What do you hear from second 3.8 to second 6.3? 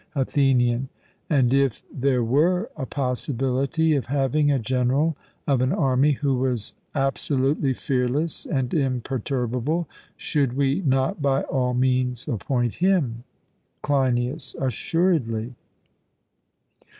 of having a general of an army